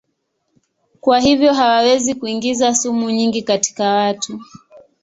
[1.01, 4.39] Kwa hivyo hawawezi kuingiza sumu nyingi katika watu.